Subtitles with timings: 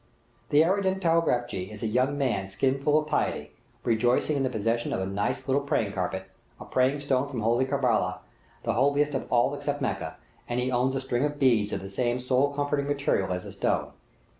[0.49, 3.51] The Aradan telegraph jee is a young man skin full of piety,
[3.83, 6.23] rejoicing in the possession of a nice little praying carpet,
[6.59, 8.21] a praying stone from holy Kerbela,
[8.63, 10.17] the holiest of all except Mecca,
[10.49, 13.51] and he owns a string of beads of the same soul comforting material as the
[13.51, 13.91] stone.